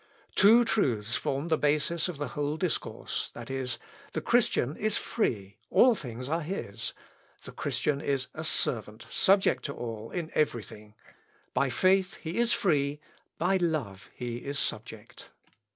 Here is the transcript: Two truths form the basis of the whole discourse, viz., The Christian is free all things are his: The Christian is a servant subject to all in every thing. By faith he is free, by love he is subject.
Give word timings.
Two 0.33 0.65
truths 0.65 1.15
form 1.15 1.49
the 1.49 1.59
basis 1.59 2.07
of 2.07 2.17
the 2.17 2.29
whole 2.29 2.57
discourse, 2.57 3.29
viz., 3.35 3.77
The 4.13 4.21
Christian 4.21 4.75
is 4.75 4.97
free 4.97 5.57
all 5.69 5.93
things 5.93 6.27
are 6.27 6.41
his: 6.41 6.93
The 7.43 7.51
Christian 7.51 8.01
is 8.01 8.25
a 8.33 8.43
servant 8.43 9.05
subject 9.11 9.63
to 9.65 9.75
all 9.75 10.09
in 10.09 10.31
every 10.33 10.63
thing. 10.63 10.95
By 11.53 11.69
faith 11.69 12.15
he 12.15 12.39
is 12.39 12.51
free, 12.51 12.99
by 13.37 13.57
love 13.57 14.09
he 14.15 14.37
is 14.37 14.57
subject. 14.57 15.29